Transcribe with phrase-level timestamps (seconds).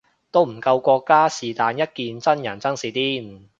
[0.31, 3.47] 都唔夠國家是但一件真人真事癲